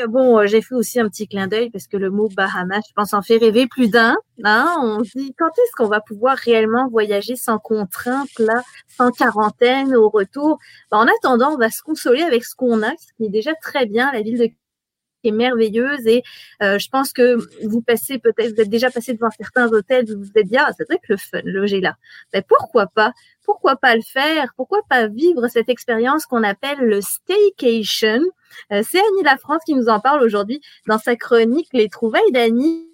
Et 0.00 0.06
bon, 0.06 0.46
j'ai 0.46 0.62
fait 0.62 0.74
aussi 0.74 1.00
un 1.00 1.08
petit 1.08 1.26
clin 1.28 1.46
d'œil 1.46 1.70
parce 1.70 1.86
que 1.86 1.96
le 1.96 2.10
mot 2.10 2.28
Bahamas, 2.34 2.82
je 2.88 2.92
pense, 2.94 3.12
en 3.12 3.22
fait 3.22 3.38
rêver 3.38 3.66
plus 3.66 3.88
d'un. 3.88 4.16
Hein 4.44 4.74
on 4.80 5.04
se 5.04 5.18
dit 5.18 5.34
quand 5.36 5.48
est-ce 5.48 5.72
qu'on 5.76 5.88
va 5.88 6.00
pouvoir 6.00 6.36
réellement 6.36 6.88
voyager 6.88 7.36
sans 7.36 7.58
contrainte, 7.58 8.38
là, 8.38 8.62
sans 8.88 9.10
quarantaine 9.10 9.94
au 9.94 10.08
retour? 10.08 10.58
Ben, 10.90 10.98
en 10.98 11.06
attendant, 11.06 11.54
on 11.54 11.58
va 11.58 11.70
se 11.70 11.82
consoler 11.82 12.22
avec 12.22 12.44
ce 12.44 12.54
qu'on 12.54 12.82
a, 12.82 12.90
ce 12.90 13.12
qui 13.16 13.26
est 13.26 13.30
déjà 13.30 13.54
très 13.54 13.86
bien. 13.86 14.10
La 14.12 14.22
ville 14.22 14.38
de 14.38 14.48
est 15.24 15.32
merveilleuse 15.32 16.06
et 16.06 16.22
euh, 16.62 16.78
je 16.78 16.88
pense 16.88 17.12
que 17.12 17.38
vous 17.66 17.80
passez 17.80 18.18
peut-être, 18.18 18.54
vous 18.54 18.60
êtes 18.60 18.68
déjà 18.68 18.90
passé 18.90 19.14
devant 19.14 19.30
certains 19.30 19.72
hôtels, 19.72 20.06
vous 20.08 20.22
vous 20.22 20.30
êtes 20.34 20.46
dit, 20.46 20.56
ah, 20.56 20.70
c'est 20.76 20.84
vrai 20.88 20.98
que 20.98 21.12
le 21.12 21.16
fun, 21.16 21.40
loger 21.44 21.80
là. 21.80 21.96
Mais 22.32 22.42
pourquoi 22.42 22.86
pas 22.86 23.12
Pourquoi 23.44 23.76
pas 23.76 23.94
le 23.96 24.02
faire 24.02 24.52
Pourquoi 24.56 24.80
pas 24.88 25.08
vivre 25.08 25.48
cette 25.48 25.68
expérience 25.68 26.26
qu'on 26.26 26.42
appelle 26.42 26.78
le 26.80 27.00
staycation? 27.00 28.20
Euh, 28.72 28.82
C'est 28.88 28.98
Annie 28.98 29.22
La 29.24 29.36
France 29.36 29.62
qui 29.64 29.74
nous 29.74 29.88
en 29.88 30.00
parle 30.00 30.22
aujourd'hui 30.22 30.60
dans 30.86 30.98
sa 30.98 31.16
chronique 31.16 31.68
Les 31.72 31.88
trouvailles 31.88 32.32
d'Annie. 32.32 32.86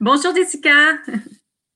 Bonjour 0.00 0.34
Jessica 0.34 0.98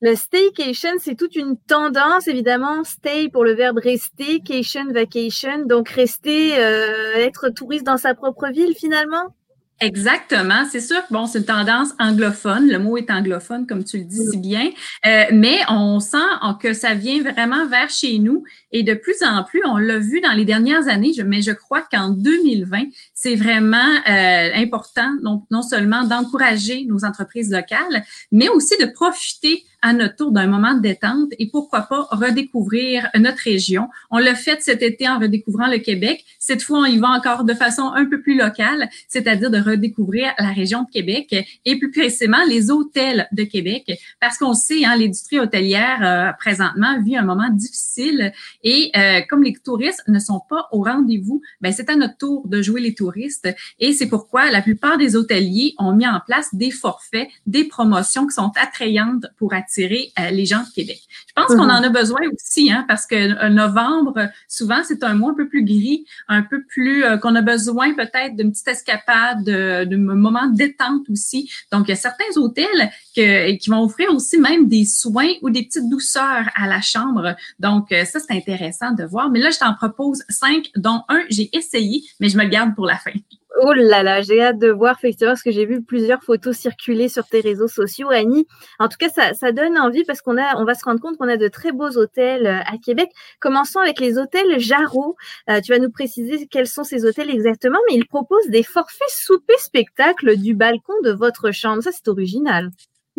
le 0.01 0.15
staycation, 0.15 0.91
c'est 0.99 1.15
toute 1.15 1.37
une 1.37 1.57
tendance, 1.59 2.27
évidemment. 2.27 2.85
Stay 2.85 3.29
pour 3.29 3.45
le 3.45 3.53
verbe 3.53 3.79
rester, 3.79 4.41
cation, 4.41 4.91
vacation. 4.93 5.67
Donc, 5.67 5.91
rester, 5.91 6.59
euh, 6.59 7.17
être 7.17 7.51
touriste 7.51 7.85
dans 7.85 7.99
sa 7.99 8.15
propre 8.15 8.49
ville, 8.49 8.75
finalement. 8.75 9.35
Exactement. 9.83 10.67
C'est 10.71 10.81
sûr 10.81 10.99
que 11.07 11.13
bon, 11.13 11.27
c'est 11.27 11.39
une 11.39 11.45
tendance 11.47 11.89
anglophone. 11.99 12.69
Le 12.69 12.79
mot 12.79 12.99
est 12.99 13.11
anglophone, 13.11 13.67
comme 13.67 13.83
tu 13.83 13.97
le 13.97 14.05
dis 14.05 14.21
si 14.31 14.37
bien. 14.37 14.71
Euh, 15.07 15.25
mais 15.33 15.59
on 15.71 16.01
sent 16.01 16.19
que 16.61 16.75
ça 16.75 16.93
vient 16.93 17.23
vraiment 17.23 17.67
vers 17.67 17.89
chez 17.89 18.19
nous. 18.19 18.45
Et 18.73 18.83
de 18.83 18.93
plus 18.93 19.23
en 19.23 19.43
plus, 19.43 19.63
on 19.65 19.79
l'a 19.79 19.99
vu 19.99 20.21
dans 20.21 20.33
les 20.33 20.45
dernières 20.45 20.89
années, 20.89 21.13
mais 21.25 21.41
je 21.41 21.53
crois 21.53 21.83
qu'en 21.91 22.11
2020, 22.11 22.89
c'est 23.15 23.37
vraiment 23.37 23.79
euh, 24.07 24.51
important, 24.55 25.17
non, 25.23 25.47
non 25.51 25.63
seulement 25.63 26.05
d'encourager 26.05 26.85
nos 26.85 27.07
entreprises 27.07 27.51
locales, 27.51 28.05
mais 28.33 28.51
aussi 28.51 28.77
de 28.79 28.87
profiter 28.87 29.65
à 29.83 29.93
notre 29.93 30.17
tour 30.17 30.33
d'un 30.33 30.47
moment 30.47 30.75
de 30.75 30.81
détente 30.81 31.31
et 31.39 31.49
pourquoi 31.49 31.83
pas 31.83 32.07
redécouvrir 32.11 33.09
notre 33.19 33.39
région. 33.39 33.89
On 34.11 34.19
l'a 34.19 34.35
fait 34.35 34.61
cet 34.61 34.83
été 34.83 35.09
en 35.09 35.19
redécouvrant 35.19 35.69
le 35.69 35.79
Québec. 35.79 36.25
Cette 36.39 36.63
fois, 36.63 36.81
on 36.81 36.85
y 36.85 36.99
va 36.99 37.09
encore 37.09 37.45
de 37.45 37.55
façon 37.55 37.91
un 37.95 38.05
peu 38.05 38.21
plus 38.21 38.37
locale, 38.37 38.89
c'est-à-dire 39.09 39.51
de 39.51 39.59
redécouvrir 39.59 40.33
la 40.39 40.51
région 40.51 40.83
de 40.83 40.91
Québec 40.91 41.35
et 41.65 41.79
plus 41.79 41.91
précisément 41.91 42.45
les 42.49 42.71
hôtels 42.71 43.29
de 43.33 43.45
Québec, 43.45 43.99
parce 44.21 44.39
qu'on 44.39 44.55
sait, 44.55 44.85
hein, 44.85 44.97
l'industrie 44.97 45.39
hôtelière 45.39 46.01
euh, 46.03 46.33
présentement 46.39 47.01
vit 47.03 47.17
un 47.17 47.25
moment 47.25 47.49
difficile 47.51 48.33
et 48.63 48.91
euh, 48.97 49.21
comme 49.29 49.43
les 49.43 49.55
touristes 49.55 50.03
ne 50.09 50.19
sont 50.19 50.41
pas 50.49 50.69
au 50.73 50.83
rendez-vous, 50.83 51.41
ben 51.61 51.73
c'est 51.73 51.89
à 51.91 51.97
notre 51.97 52.17
tour 52.17 52.47
de 52.47 52.61
jouer 52.63 52.81
les 52.81 52.95
touristes 52.95 53.49
et 53.79 53.93
c'est 53.93 54.09
pourquoi 54.09 54.51
la 54.51 54.63
plupart 54.63 54.99
des 54.99 55.17
hôteliers 55.17 55.75
ont 55.79 55.93
mis 55.93 56.07
en 56.07 56.21
place 56.25 56.55
des 56.55 56.71
forfaits, 56.71 57.29
des 57.47 57.65
promotions 57.65 58.27
qui 58.27 58.35
sont 58.35 58.53
attrayantes 58.57 59.27
pour 59.39 59.55
attirer 59.55 59.70
attirer 59.71 60.13
euh, 60.19 60.31
les 60.31 60.47
gens 60.47 60.63
de 60.63 60.73
Québec. 60.75 61.01
Je 61.29 61.33
pense 61.35 61.47
qu'on 61.49 61.65
mhm. 61.65 61.71
en 61.71 61.83
a 61.83 61.89
besoin 61.89 62.21
aussi, 62.33 62.73
hein, 62.73 62.85
parce 62.89 63.07
que 63.07 63.15
euh, 63.15 63.49
novembre, 63.49 64.29
souvent, 64.49 64.81
c'est 64.85 65.05
un 65.05 65.15
mois 65.15 65.31
un 65.31 65.35
peu 65.35 65.49
plus 65.49 65.65
gris, 65.65 66.05
un 66.29 66.43
peu 66.43 66.65
plus 66.65 67.05
euh, 67.05 67.17
qu'on 67.19 67.35
a 67.35 67.43
besoin 67.43 67.95
peut-être 67.95 68.37
d'une 68.37 68.51
petite 68.51 68.69
escapade, 68.69 69.45
d'un 69.45 69.97
moment 69.97 70.47
de 70.49 70.57
détente 70.57 71.09
aussi. 71.11 71.51
Donc, 71.73 71.87
il 71.89 71.91
y 71.91 71.95
a 71.95 71.97
certains 71.97 72.37
hôtels 72.37 72.91
que, 73.15 73.57
qui 73.57 73.71
vont 73.71 73.83
offrir 73.83 74.13
aussi 74.13 74.39
même 74.39 74.69
des 74.69 74.85
soins 74.85 75.33
ou 75.43 75.51
des 75.51 75.63
petites 75.63 75.89
douceurs 75.89 76.51
à 76.55 76.67
la 76.67 76.81
chambre. 76.81 77.37
Donc, 77.59 77.89
ça, 77.91 78.19
c'est 78.21 78.33
intéressant 78.33 78.93
de 78.93 79.05
voir. 79.05 79.31
Mais 79.31 79.39
là, 79.39 79.51
je 79.51 79.59
t'en 79.59 79.75
propose 79.75 80.23
cinq, 80.29 80.71
dont 80.77 81.03
un, 81.09 81.23
j'ai 81.31 81.51
essayé, 81.57 82.03
mais 82.19 82.29
je 82.29 82.37
me 82.37 82.45
le 82.45 82.51
garde 82.51 82.75
pour 82.75 82.87
la 82.87 82.97
fin. 82.97 83.13
Oh 83.59 83.73
là 83.73 84.03
là, 84.03 84.23
j'ai 84.23 84.41
hâte 84.41 84.59
de 84.59 84.71
voir 84.71 84.97
effectivement 84.97 85.33
parce 85.33 85.43
que 85.43 85.51
j'ai 85.51 85.67
vu 85.67 85.83
plusieurs 85.83 86.23
photos 86.23 86.57
circuler 86.57 87.09
sur 87.09 87.27
tes 87.27 87.41
réseaux 87.41 87.67
sociaux, 87.69 88.09
Annie. 88.11 88.47
En 88.79 88.89
tout 88.89 88.97
cas, 88.99 89.09
ça, 89.35 89.53
donne 89.53 89.77
envie 89.77 90.05
parce 90.05 90.23
qu'on 90.23 90.39
a, 90.39 90.57
on 90.57 90.65
va 90.65 90.75
se 90.75 90.85
rendre 90.85 91.01
compte 91.01 91.17
qu'on 91.19 91.29
a 91.29 91.37
de 91.37 91.49
très 91.49 91.73
beaux 91.73 91.97
hôtels 91.97 92.47
euh, 92.47 92.61
à 92.61 92.79
Québec. 92.83 93.11
Commençons 93.41 93.81
avec 93.81 93.99
les 93.99 94.19
hôtels 94.19 94.61
Jarreau. 94.61 95.17
Euh, 95.49 95.61
tu 95.61 95.73
vas 95.73 95.81
nous 95.81 95.91
préciser 95.91 96.47
quels 96.47 96.69
sont 96.69 96.85
ces 96.85 97.05
hôtels 97.05 97.29
exactement, 97.29 97.79
mais 97.89 97.97
ils 97.97 98.07
proposent 98.07 98.49
des 98.49 98.63
forfaits 98.63 99.11
souper 99.11 99.59
spectacle 99.59 100.37
du 100.37 100.55
balcon 100.55 100.95
de 101.03 101.11
votre 101.11 101.51
chambre. 101.51 101.83
Ça, 101.83 101.91
c'est 101.93 102.09
original. 102.09 102.71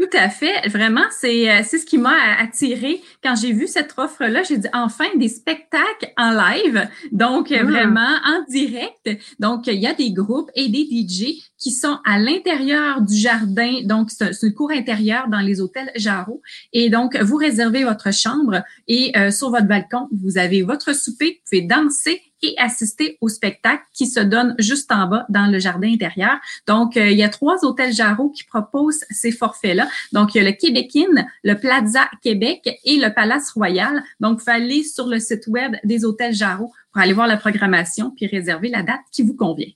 Tout 0.02 0.18
à 0.18 0.30
fait. 0.30 0.68
Vraiment, 0.68 1.04
c'est 1.12 1.52
euh, 1.52 1.62
c'est 1.64 1.78
ce 1.78 1.86
qui 1.86 2.00
m'a 2.00 2.16
attiré 2.40 3.04
quand 3.24 3.36
j'ai 3.36 3.52
vu 3.52 3.68
cette 3.68 3.94
offre-là. 3.98 4.42
J'ai 4.42 4.58
dit 4.58 4.68
enfin 4.74 5.06
des 5.16 5.30
spectacles 5.30 6.12
en 6.18 6.32
live, 6.32 6.90
donc 7.12 7.52
ah. 7.52 7.64
vraiment 7.64 8.18
en 8.26 8.44
direct. 8.50 9.12
Donc 9.38 9.68
il 9.68 9.76
y 9.76 9.86
a 9.86 9.94
des 9.94 10.12
groupes 10.12 10.50
et 10.56 10.70
des 10.70 10.88
DJ 10.90 11.44
qui 11.56 11.70
sont 11.70 12.00
à 12.04 12.18
l'intérieur 12.18 13.02
du 13.02 13.16
jardin. 13.16 13.82
Donc 13.84 14.10
c'est 14.10 14.32
une 14.42 14.56
cour 14.56 14.72
intérieure 14.72 15.28
dans 15.28 15.42
les 15.42 15.62
hôtels 15.62 15.92
Jarreau. 15.96 16.42
Et 16.74 16.90
donc 16.90 17.16
vous 17.18 17.36
réservez 17.36 17.84
votre 17.84 18.12
chambre 18.12 18.64
et 18.88 19.16
euh, 19.16 19.30
sur 19.30 19.52
votre 19.52 19.68
balcon 19.68 20.08
vous 20.12 20.40
avez 20.40 20.64
votre 20.64 20.96
souper. 20.96 21.42
Vous 21.44 21.58
pouvez 21.60 21.68
danser 21.68 22.31
et 22.42 22.56
assister 22.58 23.18
au 23.22 23.30
spectacle 23.30 23.84
qui 23.94 24.08
se 24.08 24.20
donne 24.20 24.56
juste 24.60 24.92
en 24.92 25.08
bas 25.08 25.26
dans 25.30 25.48
le 25.48 25.60
jardin 25.60 25.92
intérieur. 25.92 26.38
Donc, 26.68 26.98
euh, 26.98 27.10
il 27.10 27.18
y 27.18 27.24
a 27.24 27.30
trois 27.30 27.64
hôtels 27.64 27.94
Jarreau 27.94 28.30
qui 28.30 28.44
proposent 28.44 29.04
ces 29.10 29.32
forfaits-là. 29.32 29.88
Donc, 30.12 30.34
il 30.34 30.40
y 30.40 30.42
a 30.42 30.50
le 30.50 30.56
Québékin, 30.56 31.26
le 31.44 31.56
Plaza 31.56 32.10
Québec 32.22 32.80
et 32.84 32.98
le 32.98 33.14
Palace 33.14 33.52
Royal. 33.52 34.04
Donc, 34.20 34.40
vous 34.40 34.52
aller 34.52 34.84
sur 34.84 35.08
le 35.08 35.20
site 35.20 35.48
web 35.48 35.76
des 35.84 36.06
hôtels 36.06 36.34
Jarreau 36.34 36.72
pour 36.92 37.02
aller 37.02 37.14
voir 37.14 37.28
la 37.28 37.38
programmation 37.38 38.12
puis 38.12 38.28
réserver 38.28 38.70
la 38.70 38.84
date 38.84 39.02
qui 39.12 39.24
vous 39.24 39.36
convient. 39.36 39.72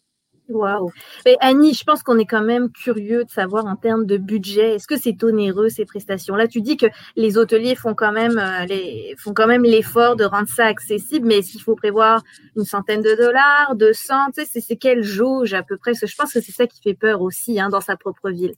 Waouh. 0.47 0.91
Annie, 1.39 1.73
je 1.73 1.83
pense 1.83 2.03
qu'on 2.03 2.19
est 2.19 2.25
quand 2.25 2.43
même 2.43 2.71
curieux 2.71 3.23
de 3.25 3.29
savoir 3.31 3.65
en 3.65 3.75
termes 3.75 4.05
de 4.05 4.17
budget, 4.17 4.75
est-ce 4.75 4.87
que 4.87 4.97
c'est 4.97 5.23
onéreux 5.23 5.69
ces 5.69 5.85
prestations 5.85 6.35
Là, 6.35 6.47
tu 6.47 6.61
dis 6.61 6.77
que 6.77 6.85
les 7.15 7.37
hôteliers 7.37 7.75
font 7.75 7.95
quand 7.95 8.11
même 8.11 8.37
euh, 8.37 8.65
les, 8.65 9.15
font 9.17 9.33
quand 9.33 9.47
même 9.47 9.63
l'effort 9.63 10.15
de 10.15 10.23
rendre 10.23 10.47
ça 10.47 10.65
accessible, 10.65 11.27
mais 11.27 11.39
est-ce 11.39 11.51
qu'il 11.51 11.61
faut 11.61 11.75
prévoir 11.75 12.21
une 12.55 12.65
centaine 12.65 13.01
de 13.01 13.15
dollars, 13.15 13.75
200 13.75 14.31
Tu 14.35 14.45
sais, 14.45 14.61
c'est 14.61 14.75
quelle 14.75 15.01
jauge 15.01 15.53
à 15.55 15.63
peu 15.63 15.77
près? 15.77 15.93
Je 15.95 16.15
pense 16.15 16.31
que 16.31 16.41
c'est 16.41 16.51
ça 16.51 16.67
qui 16.67 16.79
fait 16.81 16.93
peur 16.93 17.21
aussi 17.21 17.59
hein, 17.59 17.69
dans 17.69 17.81
sa 17.81 17.97
propre 17.97 18.29
ville. 18.29 18.53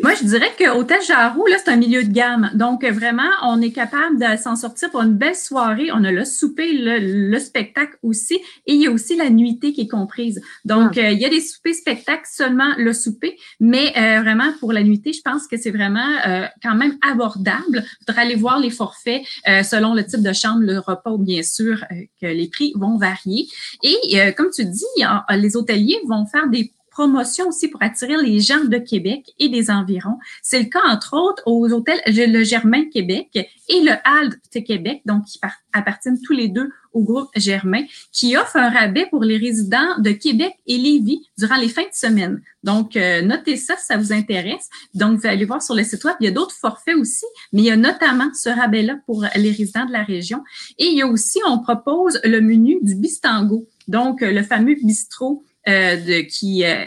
Moi, 0.00 0.14
je 0.14 0.24
dirais 0.24 0.52
que 0.56 0.76
Hôtel 0.76 1.02
Jarou, 1.02 1.44
là, 1.46 1.56
c'est 1.58 1.70
un 1.70 1.76
milieu 1.76 2.04
de 2.04 2.12
gamme. 2.12 2.50
Donc, 2.54 2.84
vraiment, 2.84 3.28
on 3.42 3.60
est 3.60 3.72
capable 3.72 4.18
de 4.18 4.40
s'en 4.40 4.54
sortir 4.54 4.90
pour 4.90 5.02
une 5.02 5.14
belle 5.14 5.34
soirée. 5.34 5.88
On 5.92 6.04
a 6.04 6.12
le 6.12 6.24
souper, 6.24 6.72
le, 6.72 7.38
spectacle 7.38 7.96
aussi, 8.02 8.34
et 8.66 8.74
il 8.74 8.80
y 8.80 8.86
a 8.86 8.90
aussi 8.90 9.16
la 9.16 9.28
nuitée 9.28 9.72
qui 9.72 9.82
est 9.82 9.88
comprise. 9.88 10.40
Donc, 10.64 10.96
ah. 10.96 11.00
euh, 11.00 11.10
il 11.10 11.18
y 11.18 11.24
a 11.24 11.28
des 11.28 11.40
soupers 11.40 11.74
spectacles, 11.74 12.26
seulement 12.30 12.74
le 12.78 12.92
souper, 12.92 13.36
mais 13.60 13.92
euh, 13.96 14.20
vraiment, 14.20 14.52
pour 14.60 14.72
la 14.72 14.82
nuitée, 14.82 15.12
je 15.12 15.20
pense 15.20 15.46
que 15.46 15.56
c'est 15.56 15.70
vraiment 15.70 16.08
euh, 16.26 16.46
quand 16.62 16.74
même 16.74 16.96
abordable. 17.02 17.84
Il 17.84 18.04
faudra 18.06 18.22
aller 18.22 18.36
voir 18.36 18.60
les 18.60 18.70
forfaits 18.70 19.22
selon 19.44 19.94
le 19.94 20.04
type 20.04 20.22
de 20.22 20.32
chambre, 20.32 20.60
le 20.60 20.78
repas, 20.78 21.16
bien 21.18 21.42
sûr 21.42 21.84
que 22.20 22.26
les 22.26 22.48
prix 22.48 22.72
vont 22.76 22.96
varier. 22.96 23.48
Et 23.82 24.32
comme 24.36 24.50
tu 24.50 24.64
dis, 24.64 24.84
les 25.30 25.56
hôteliers 25.56 25.98
vont 26.08 26.26
faire 26.26 26.48
des 26.48 26.72
promotion 26.96 27.48
aussi 27.48 27.68
pour 27.68 27.82
attirer 27.82 28.16
les 28.16 28.40
gens 28.40 28.64
de 28.64 28.78
Québec 28.78 29.26
et 29.38 29.50
des 29.50 29.70
environs. 29.70 30.16
C'est 30.42 30.60
le 30.60 30.64
cas, 30.70 30.80
entre 30.88 31.14
autres, 31.14 31.42
aux 31.44 31.70
hôtels 31.70 32.00
Le 32.06 32.42
Germain 32.42 32.86
Québec 32.88 33.28
et 33.34 33.80
le 33.82 33.92
Halt 34.02 34.38
Québec, 34.64 35.02
donc 35.04 35.26
qui 35.26 35.38
appartiennent 35.74 36.18
tous 36.22 36.32
les 36.32 36.48
deux 36.48 36.70
au 36.94 37.02
groupe 37.02 37.28
Germain, 37.36 37.82
qui 38.12 38.34
offre 38.38 38.56
un 38.56 38.70
rabais 38.70 39.06
pour 39.10 39.22
les 39.22 39.36
résidents 39.36 39.98
de 39.98 40.12
Québec 40.12 40.54
et 40.66 40.78
Lévis 40.78 41.20
durant 41.36 41.56
les 41.56 41.68
fins 41.68 41.82
de 41.82 41.92
semaine. 41.92 42.40
Donc, 42.62 42.96
euh, 42.96 43.20
notez 43.20 43.56
ça 43.56 43.76
si 43.76 43.84
ça 43.84 43.98
vous 43.98 44.14
intéresse. 44.14 44.70
Donc, 44.94 45.20
vous 45.20 45.26
allez 45.26 45.44
voir 45.44 45.60
sur 45.60 45.74
le 45.74 45.84
site 45.84 46.02
web, 46.04 46.16
il 46.20 46.24
y 46.24 46.28
a 46.28 46.32
d'autres 46.32 46.54
forfaits 46.54 46.96
aussi, 46.96 47.26
mais 47.52 47.60
il 47.60 47.66
y 47.66 47.70
a 47.70 47.76
notamment 47.76 48.32
ce 48.32 48.48
rabais-là 48.48 48.96
pour 49.04 49.26
les 49.36 49.50
résidents 49.50 49.84
de 49.84 49.92
la 49.92 50.02
région. 50.02 50.42
Et 50.78 50.86
il 50.86 50.96
y 50.96 51.02
a 51.02 51.06
aussi, 51.06 51.40
on 51.46 51.58
propose 51.58 52.18
le 52.24 52.40
menu 52.40 52.78
du 52.80 52.94
Bistango, 52.94 53.68
donc 53.86 54.22
le 54.22 54.42
fameux 54.42 54.76
bistrot 54.82 55.44
euh, 55.68 55.96
de, 55.96 56.20
qui, 56.20 56.64
euh, 56.64 56.84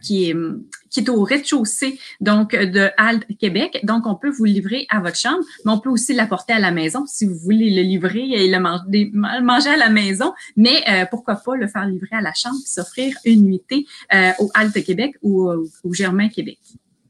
qui, 0.00 0.30
est, 0.30 0.36
qui 0.90 1.00
est 1.00 1.08
au 1.08 1.22
rez-de-chaussée 1.22 1.98
donc 2.20 2.54
de 2.54 2.90
Halte 2.96 3.26
Québec. 3.38 3.80
Donc, 3.84 4.06
on 4.06 4.14
peut 4.14 4.30
vous 4.30 4.44
livrer 4.44 4.86
à 4.88 5.00
votre 5.00 5.16
chambre, 5.16 5.44
mais 5.64 5.72
on 5.72 5.78
peut 5.78 5.90
aussi 5.90 6.14
l'apporter 6.14 6.52
à 6.52 6.58
la 6.58 6.70
maison 6.70 7.04
si 7.06 7.26
vous 7.26 7.36
voulez 7.36 7.70
le 7.70 7.82
livrer 7.82 8.22
et 8.30 8.48
le 8.48 8.58
manger, 8.60 9.70
à 9.70 9.76
la 9.76 9.90
maison. 9.90 10.32
Mais 10.56 10.82
euh, 10.88 11.04
pourquoi 11.10 11.36
pas 11.36 11.56
le 11.56 11.68
faire 11.68 11.86
livrer 11.86 12.16
à 12.16 12.20
la 12.20 12.34
chambre 12.34 12.56
et 12.62 12.68
s'offrir 12.68 13.16
une 13.24 13.44
nuitée 13.44 13.86
au 14.38 14.50
Halte 14.54 14.82
Québec 14.84 15.16
ou 15.22 15.48
au 15.50 15.92
Germain 15.92 16.28
Québec. 16.28 16.58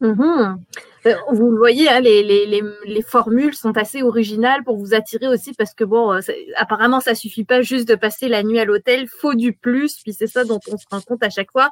Mm-hmm. 0.05 0.59
Euh, 1.07 1.15
vous 1.33 1.51
le 1.51 1.57
voyez, 1.57 1.89
hein, 1.89 2.01
les, 2.01 2.23
les, 2.23 2.47
les, 2.47 2.63
les, 2.85 3.03
formules 3.03 3.55
sont 3.55 3.77
assez 3.77 4.03
originales 4.03 4.65
pour 4.65 4.77
vous 4.77 4.93
attirer 4.95 5.29
aussi 5.29 5.55
parce 5.55 5.73
que 5.73 5.85
bon, 5.85 6.13
euh, 6.13 6.21
apparemment 6.57 7.01
ça 7.01 7.15
suffit 7.15 7.45
pas 7.45 7.63
juste 7.63 7.89
de 7.89 7.95
passer 7.95 8.29
la 8.29 8.43
nuit 8.43 8.59
à 8.59 8.67
l'hôtel, 8.67 9.07
faut 9.09 9.35
du 9.35 9.55
plus, 9.55 9.97
puis 10.03 10.13
c'est 10.13 10.27
ça 10.27 10.45
dont 10.45 10.61
on 10.71 10.77
se 10.77 10.85
rend 10.91 11.01
compte 11.01 11.23
à 11.23 11.31
chaque 11.31 11.51
fois. 11.53 11.71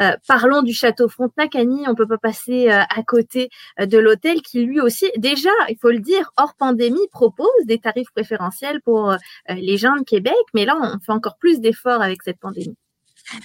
Euh, 0.00 0.12
parlons 0.26 0.62
du 0.62 0.72
château 0.72 1.08
Frontenac, 1.08 1.54
Annie, 1.54 1.84
on 1.86 1.94
peut 1.94 2.06
pas 2.06 2.18
passer 2.18 2.68
à 2.68 3.02
côté 3.06 3.48
de 3.80 3.98
l'hôtel 3.98 4.42
qui 4.42 4.64
lui 4.64 4.80
aussi, 4.80 5.10
déjà, 5.16 5.50
il 5.68 5.76
faut 5.80 5.90
le 5.90 6.00
dire, 6.00 6.32
hors 6.36 6.54
pandémie, 6.54 7.08
propose 7.12 7.48
des 7.64 7.78
tarifs 7.78 8.10
préférentiels 8.12 8.80
pour 8.82 9.14
les 9.48 9.76
gens 9.76 9.96
de 9.96 10.04
Québec, 10.04 10.34
mais 10.54 10.64
là 10.64 10.76
on 10.80 10.98
fait 11.00 11.12
encore 11.12 11.36
plus 11.38 11.60
d'efforts 11.60 12.02
avec 12.02 12.22
cette 12.22 12.38
pandémie. 12.38 12.76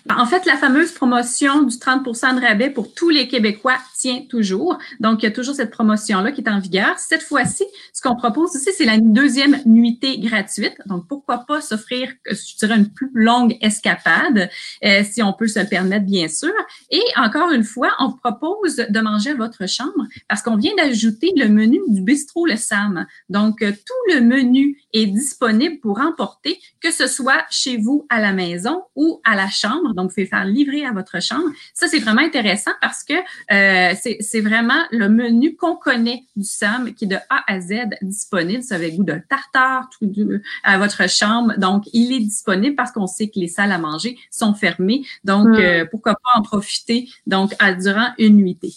En 0.09 0.25
fait, 0.25 0.45
la 0.45 0.57
fameuse 0.57 0.91
promotion 0.91 1.63
du 1.63 1.75
30% 1.75 2.35
de 2.35 2.45
rabais 2.45 2.69
pour 2.69 2.93
tous 2.93 3.09
les 3.09 3.27
Québécois 3.27 3.77
tient 3.97 4.21
toujours. 4.29 4.77
Donc, 4.99 5.21
il 5.21 5.25
y 5.25 5.29
a 5.29 5.31
toujours 5.31 5.55
cette 5.55 5.71
promotion-là 5.71 6.31
qui 6.31 6.41
est 6.41 6.49
en 6.49 6.59
vigueur. 6.59 6.97
Cette 6.99 7.23
fois-ci, 7.23 7.63
ce 7.91 8.01
qu'on 8.01 8.15
propose 8.15 8.55
aussi, 8.55 8.69
c'est 8.73 8.85
la 8.85 8.97
deuxième 8.97 9.59
nuitée 9.65 10.19
gratuite. 10.19 10.75
Donc, 10.85 11.07
pourquoi 11.07 11.39
pas 11.39 11.61
s'offrir, 11.61 12.11
je 12.25 12.57
dirais, 12.57 12.77
une 12.77 12.89
plus 12.89 13.09
longue 13.13 13.57
escapade, 13.61 14.49
euh, 14.85 15.03
si 15.03 15.21
on 15.21 15.33
peut 15.33 15.47
se 15.47 15.59
le 15.59 15.67
permettre, 15.67 16.05
bien 16.05 16.27
sûr. 16.27 16.53
Et 16.89 17.03
encore 17.17 17.51
une 17.51 17.63
fois, 17.63 17.91
on 17.99 18.11
propose 18.13 18.77
de 18.77 18.99
manger 18.99 19.31
à 19.31 19.35
votre 19.35 19.67
chambre 19.67 20.07
parce 20.29 20.41
qu'on 20.41 20.55
vient 20.55 20.75
d'ajouter 20.75 21.31
le 21.35 21.49
menu 21.49 21.79
du 21.89 22.01
bistrot 22.01 22.45
Le 22.45 22.55
Sam. 22.55 23.05
Donc, 23.29 23.61
euh, 23.61 23.71
tout 23.71 24.13
le 24.13 24.21
menu 24.21 24.77
est 24.93 25.07
disponible 25.07 25.79
pour 25.79 25.99
emporter, 25.99 26.59
que 26.81 26.91
ce 26.91 27.07
soit 27.07 27.45
chez 27.49 27.77
vous 27.77 28.05
à 28.09 28.21
la 28.21 28.31
maison 28.31 28.83
ou 28.95 29.19
à 29.25 29.35
la 29.35 29.49
chambre 29.49 29.72
donc, 29.81 30.09
vous 30.09 30.15
pouvez 30.15 30.25
faire 30.25 30.45
livrer 30.45 30.85
à 30.85 30.91
votre 30.91 31.21
chambre. 31.21 31.49
Ça, 31.73 31.87
c'est 31.87 31.99
vraiment 31.99 32.21
intéressant 32.21 32.71
parce 32.81 33.03
que 33.03 33.13
euh, 33.13 33.93
c'est 34.19 34.41
vraiment 34.41 34.83
le 34.91 35.09
menu 35.09 35.55
qu'on 35.55 35.75
connaît 35.75 36.23
du 36.35 36.43
SAM 36.43 36.93
qui 36.93 37.05
est 37.05 37.07
de 37.07 37.17
A 37.29 37.43
à 37.47 37.59
Z 37.59 37.73
disponible. 38.01 38.63
Ça 38.63 38.75
avec 38.75 38.95
goût 38.95 39.03
de 39.03 39.19
tartare 39.29 39.89
tout 39.97 40.11
à 40.63 40.77
votre 40.77 41.09
chambre. 41.09 41.53
Donc, 41.57 41.83
il 41.93 42.11
est 42.13 42.19
disponible 42.19 42.75
parce 42.75 42.91
qu'on 42.91 43.07
sait 43.07 43.29
que 43.29 43.39
les 43.39 43.47
salles 43.47 43.71
à 43.71 43.77
manger 43.77 44.17
sont 44.31 44.53
fermées. 44.53 45.03
Donc, 45.23 45.47
hmm. 45.47 45.55
euh, 45.55 45.85
pourquoi 45.89 46.13
pas 46.15 46.39
en 46.39 46.41
profiter 46.41 47.09
donc 47.27 47.53
à, 47.59 47.73
durant 47.73 48.09
une 48.17 48.37
nuitée 48.37 48.73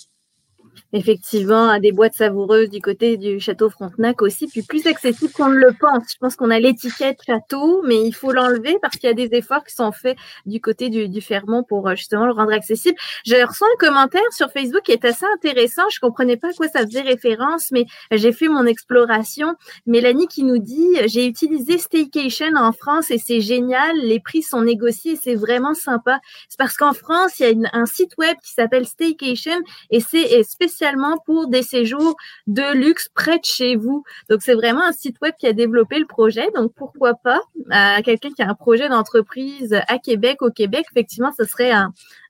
effectivement 0.93 1.79
des 1.79 1.93
boîtes 1.93 2.15
savoureuses 2.15 2.71
du 2.71 2.81
côté 2.81 3.17
du 3.17 3.41
château 3.41 3.71
Frontenac 3.71 4.23
aussi, 4.23 4.47
puis 4.47 4.62
plus 4.62 4.87
accessible 4.87 5.33
qu'on 5.33 5.49
ne 5.49 5.56
le 5.56 5.73
pense. 5.79 6.05
Je 6.12 6.19
pense 6.19 6.37
qu'on 6.37 6.50
a 6.50 6.59
l'étiquette 6.59 7.19
château, 7.27 7.83
mais 7.85 8.03
il 8.03 8.12
faut 8.12 8.33
l'enlever 8.33 8.79
parce 8.81 8.97
qu'il 8.97 9.09
y 9.09 9.12
a 9.12 9.15
des 9.15 9.37
efforts 9.37 9.65
qui 9.65 9.75
sont 9.75 9.93
faits 9.93 10.17
du 10.47 10.61
côté 10.61 10.88
du, 10.88 11.09
du 11.09 11.21
Fermont 11.21 11.65
pour 11.65 11.88
euh, 11.88 11.94
justement 11.94 12.27
le 12.27 12.33
rendre 12.33 12.53
accessible. 12.53 12.97
Je 13.25 13.35
reçois 13.35 13.67
un 13.75 13.87
commentaire 13.87 14.21
sur 14.31 14.50
Facebook 14.50 14.83
qui 14.83 14.93
est 14.93 15.05
assez 15.05 15.27
intéressant. 15.35 15.83
Je 15.93 15.99
comprenais 16.00 16.37
pas 16.37 16.49
à 16.49 16.53
quoi 16.53 16.69
ça 16.69 16.85
faisait 16.85 17.03
référence, 17.03 17.71
mais 17.73 17.87
j'ai 18.12 18.33
fait 18.33 18.49
mon 18.49 18.67
exploration. 18.67 19.55
Mélanie 19.87 20.29
qui 20.29 20.44
nous 20.44 20.59
dit 20.59 20.97
j'ai 21.06 21.27
utilisé 21.27 21.79
Staycation 21.79 22.55
en 22.56 22.73
France 22.73 23.11
et 23.11 23.19
c'est 23.19 23.41
génial. 23.41 23.97
Les 23.99 24.21
prix 24.21 24.43
sont 24.43 24.62
négociés, 24.62 25.17
c'est 25.17 25.35
vraiment 25.35 25.75
sympa. 25.75 26.21
C'est 26.49 26.59
parce 26.59 26.77
qu'en 26.77 26.93
France 26.93 27.41
il 27.41 27.61
y 27.61 27.67
a 27.67 27.71
un 27.73 27.87
site 27.87 28.12
web 28.19 28.37
qui 28.43 28.53
s'appelle 28.53 28.87
Staycation 28.87 29.59
et 29.91 30.00
c'est 30.00 30.43
spécial 30.44 30.75
pour 31.25 31.49
des 31.49 31.62
séjours 31.62 32.17
de 32.46 32.75
luxe 32.75 33.08
près 33.14 33.38
de 33.38 33.44
chez 33.44 33.76
vous. 33.76 34.05
Donc, 34.28 34.43
c'est 34.43 34.55
vraiment 34.55 34.82
un 34.82 34.93
site 34.93 35.17
web 35.20 35.34
qui 35.38 35.46
a 35.46 35.52
développé 35.52 35.99
le 35.99 36.06
projet. 36.06 36.49
Donc, 36.55 36.73
pourquoi 36.75 37.14
pas 37.14 37.40
à 37.70 38.02
quelqu'un 38.02 38.31
qui 38.31 38.43
a 38.43 38.49
un 38.49 38.55
projet 38.55 38.88
d'entreprise 38.88 39.78
à 39.88 39.99
Québec, 39.99 40.43
au 40.43 40.50
Québec, 40.50 40.87
effectivement, 40.90 41.32
ce 41.37 41.44
serait 41.44 41.73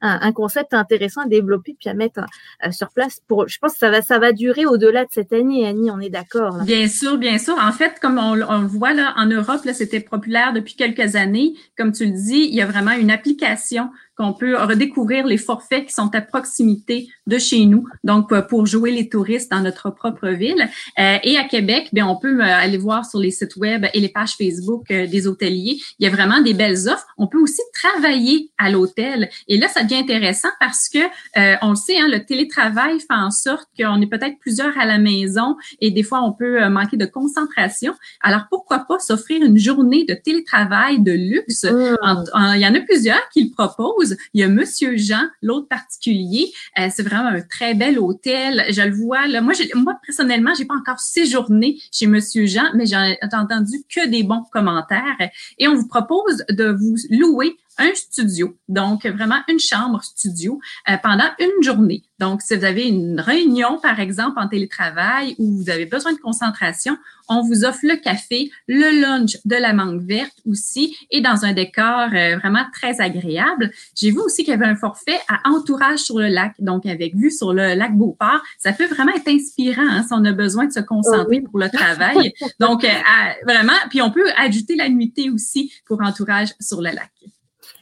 un, 0.06 0.32
concept 0.32 0.74
intéressant 0.74 1.22
à 1.22 1.26
développer 1.26 1.76
puis 1.78 1.88
à 1.88 1.94
mettre 1.94 2.20
euh, 2.64 2.70
sur 2.70 2.88
place. 2.90 3.20
Pour, 3.26 3.48
je 3.48 3.58
pense 3.58 3.72
que 3.74 3.78
ça 3.78 3.90
va, 3.90 4.02
ça 4.02 4.18
va 4.18 4.32
durer 4.32 4.66
au-delà 4.66 5.04
de 5.04 5.10
cette 5.10 5.32
année, 5.32 5.66
Annie, 5.66 5.90
on 5.90 6.00
est 6.00 6.10
d'accord. 6.10 6.62
Bien 6.64 6.88
sûr, 6.88 7.18
bien 7.18 7.38
sûr. 7.38 7.56
En 7.60 7.72
fait, 7.72 7.98
comme 8.00 8.18
on, 8.18 8.34
le 8.34 8.66
voit 8.66 8.92
là, 8.92 9.14
en 9.16 9.26
Europe, 9.26 9.64
là, 9.64 9.74
c'était 9.74 10.00
populaire 10.00 10.52
depuis 10.52 10.74
quelques 10.74 11.16
années. 11.16 11.54
Comme 11.76 11.92
tu 11.92 12.04
le 12.04 12.12
dis, 12.12 12.48
il 12.48 12.54
y 12.54 12.62
a 12.62 12.66
vraiment 12.66 12.92
une 12.92 13.10
application 13.10 13.90
qu'on 14.16 14.32
peut 14.32 14.56
redécouvrir 14.56 15.26
les 15.26 15.36
forfaits 15.36 15.86
qui 15.86 15.92
sont 15.92 16.14
à 16.14 16.22
proximité 16.22 17.08
de 17.26 17.36
chez 17.36 17.66
nous, 17.66 17.84
donc 18.02 18.32
euh, 18.32 18.40
pour 18.40 18.64
jouer 18.64 18.90
les 18.90 19.10
touristes 19.10 19.50
dans 19.50 19.60
notre 19.60 19.90
propre 19.90 20.28
ville. 20.28 20.70
Euh, 20.98 21.18
et 21.22 21.36
à 21.36 21.44
Québec, 21.44 21.90
bien, 21.92 22.06
on 22.06 22.16
peut 22.16 22.40
aller 22.40 22.78
voir 22.78 23.04
sur 23.04 23.18
les 23.18 23.30
sites 23.30 23.56
web 23.56 23.84
et 23.92 24.00
les 24.00 24.08
pages 24.08 24.34
Facebook 24.38 24.86
des 24.88 25.26
hôteliers. 25.26 25.78
Il 25.98 26.04
y 26.04 26.06
a 26.06 26.10
vraiment 26.10 26.40
des 26.40 26.54
belles 26.54 26.88
offres. 26.88 27.06
On 27.18 27.26
peut 27.26 27.40
aussi 27.40 27.60
travailler 27.74 28.50
à 28.58 28.70
l'hôtel. 28.70 29.28
Et 29.48 29.58
là, 29.58 29.68
ça 29.68 29.82
devient 29.82 29.95
intéressant 29.98 30.48
parce 30.60 30.88
que 30.88 30.98
on 31.62 31.70
le 31.70 31.76
sait, 31.76 31.98
hein, 31.98 32.08
le 32.08 32.24
télétravail 32.24 33.00
fait 33.00 33.06
en 33.10 33.30
sorte 33.30 33.68
qu'on 33.78 34.00
est 34.00 34.06
peut-être 34.06 34.38
plusieurs 34.38 34.76
à 34.78 34.84
la 34.84 34.98
maison 34.98 35.56
et 35.80 35.90
des 35.90 36.02
fois 36.02 36.22
on 36.22 36.32
peut 36.32 36.68
manquer 36.68 36.96
de 36.96 37.06
concentration. 37.06 37.94
Alors 38.22 38.46
pourquoi 38.50 38.80
pas 38.80 38.98
s'offrir 38.98 39.42
une 39.42 39.58
journée 39.58 40.04
de 40.04 40.14
télétravail 40.14 41.00
de 41.00 41.12
luxe? 41.12 41.64
Mmh. 41.64 41.96
Il 42.54 42.60
y 42.60 42.66
en 42.66 42.74
a 42.74 42.80
plusieurs 42.80 43.28
qui 43.32 43.44
le 43.44 43.50
proposent 43.50 44.16
il 44.34 44.40
y 44.40 44.44
a 44.44 44.48
Monsieur 44.48 44.96
Jean, 44.96 45.28
l'autre 45.42 45.68
particulier. 45.68 46.52
Euh, 46.78 46.88
c'est 46.94 47.02
vraiment 47.02 47.28
un 47.28 47.40
très 47.40 47.74
bel 47.74 47.98
hôtel. 47.98 48.64
Je 48.70 48.82
le 48.82 48.94
vois 48.94 49.26
là. 49.26 49.40
Moi, 49.40 49.54
moi 49.74 49.98
personnellement, 50.04 50.52
j'ai 50.56 50.64
pas 50.64 50.74
encore 50.74 51.00
séjourné 51.00 51.78
chez 51.92 52.06
Monsieur 52.06 52.46
Jean, 52.46 52.64
mais 52.74 52.86
j'ai 52.86 53.16
entendu 53.32 53.84
que 53.88 54.06
des 54.06 54.22
bons 54.22 54.44
commentaires. 54.52 55.16
Et 55.58 55.68
on 55.68 55.74
vous 55.74 55.88
propose 55.88 56.44
de 56.50 56.66
vous 56.66 56.96
louer 57.10 57.56
un 57.78 57.94
studio, 57.94 58.56
donc 58.68 59.06
vraiment 59.06 59.40
une 59.48 59.60
chambre 59.60 60.02
studio 60.02 60.60
euh, 60.88 60.96
pendant 61.02 61.28
une 61.38 61.62
journée. 61.62 62.02
Donc, 62.18 62.40
si 62.40 62.56
vous 62.56 62.64
avez 62.64 62.88
une 62.88 63.20
réunion, 63.20 63.78
par 63.78 64.00
exemple, 64.00 64.38
en 64.38 64.48
télétravail 64.48 65.34
où 65.38 65.52
vous 65.52 65.68
avez 65.68 65.84
besoin 65.84 66.12
de 66.12 66.18
concentration, 66.18 66.96
on 67.28 67.42
vous 67.42 67.64
offre 67.64 67.80
le 67.82 67.96
café, 67.96 68.50
le 68.68 69.00
lunch 69.00 69.36
de 69.44 69.56
la 69.56 69.72
mangue 69.74 70.00
verte 70.06 70.38
aussi 70.46 70.96
et 71.10 71.20
dans 71.20 71.44
un 71.44 71.52
décor 71.52 72.08
euh, 72.14 72.38
vraiment 72.38 72.64
très 72.72 73.00
agréable. 73.00 73.70
J'ai 73.94 74.10
vu 74.10 74.18
aussi 74.20 74.44
qu'il 74.44 74.52
y 74.52 74.56
avait 74.56 74.66
un 74.66 74.76
forfait 74.76 75.18
à 75.28 75.48
entourage 75.48 75.98
sur 75.98 76.18
le 76.18 76.28
lac, 76.28 76.54
donc 76.58 76.86
avec 76.86 77.14
vue 77.14 77.30
sur 77.30 77.52
le 77.52 77.74
lac 77.74 77.94
Beauport. 77.96 78.40
Ça 78.58 78.72
peut 78.72 78.86
vraiment 78.86 79.12
être 79.14 79.28
inspirant 79.28 79.86
hein, 79.86 80.02
si 80.02 80.12
on 80.12 80.24
a 80.24 80.32
besoin 80.32 80.66
de 80.66 80.72
se 80.72 80.80
concentrer 80.80 81.42
pour 81.42 81.58
le 81.58 81.68
travail. 81.68 82.32
donc, 82.60 82.84
euh, 82.84 82.88
vraiment, 83.46 83.72
puis 83.90 84.00
on 84.00 84.10
peut 84.10 84.30
ajouter 84.36 84.76
la 84.76 84.88
nuitée 84.88 85.28
aussi 85.30 85.72
pour 85.86 86.00
entourage 86.02 86.54
sur 86.60 86.80
le 86.80 86.90
lac. 86.90 87.10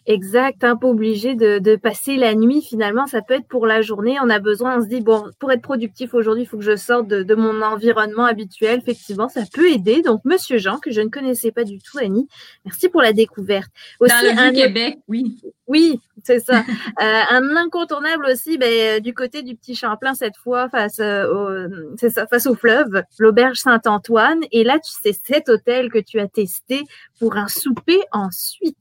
Exact, 0.07 0.65
un 0.65 0.77
peu 0.77 0.87
obligé 0.87 1.35
de, 1.35 1.59
de, 1.59 1.77
passer 1.77 2.17
la 2.17 2.35
nuit 2.35 2.61
finalement, 2.61 3.07
ça 3.07 3.23
peut 3.23 3.35
être 3.35 3.49
pour 3.49 3.67
la 3.67 3.81
journée. 3.81 4.19
On 4.23 4.29
a 4.29 4.39
besoin, 4.39 4.77
on 4.79 4.83
se 4.83 4.89
dit, 4.89 5.01
bon, 5.01 5.25
pour 5.39 5.51
être 5.51 5.63
productif 5.63 6.13
aujourd'hui, 6.13 6.43
il 6.43 6.47
faut 6.47 6.59
que 6.59 6.65
je 6.65 6.77
sorte 6.77 7.09
de, 7.09 7.23
de, 7.23 7.35
mon 7.35 7.63
environnement 7.63 8.27
habituel. 8.27 8.81
Effectivement, 8.81 9.31
ça 9.31 9.45
peut 9.51 9.71
aider. 9.71 10.03
Donc, 10.03 10.21
Monsieur 10.27 10.59
Jean, 10.59 10.79
que 10.79 10.91
je 10.91 11.01
ne 11.01 11.09
connaissais 11.09 11.53
pas 11.53 11.65
du 11.65 11.79
tout, 11.79 11.97
Annie, 11.99 12.29
merci 12.67 12.91
pour 12.91 13.01
la 13.01 13.15
découverte. 13.15 13.71
Aussi, 13.99 14.13
Dans 14.35 14.47
le 14.47 14.53
Québec, 14.53 14.99
oui. 15.09 15.41
Oui, 15.67 15.99
c'est 16.23 16.41
ça. 16.41 16.59
euh, 17.03 17.23
un 17.31 17.57
incontournable 17.57 18.27
aussi, 18.27 18.59
ben, 18.59 19.01
du 19.01 19.15
côté 19.15 19.43
du 19.43 19.57
petit 19.57 19.75
Champlain 19.75 20.13
cette 20.13 20.37
fois, 20.37 20.69
face 20.69 21.01
euh, 21.01 21.27
au, 21.33 21.97
c'est 21.99 22.11
ça, 22.11 22.27
face 22.27 22.47
au 22.47 22.55
fleuve, 22.55 23.03
l'auberge 23.19 23.57
Saint-Antoine. 23.57 24.41
Et 24.53 24.65
là, 24.65 24.79
tu 24.79 24.93
sais, 25.03 25.19
cet 25.25 25.49
hôtel 25.49 25.91
que 25.91 25.99
tu 25.99 26.21
as 26.21 26.29
testé 26.29 26.83
pour 27.19 27.39
un 27.39 27.49
souper 27.49 28.01
ensuite. 28.13 28.77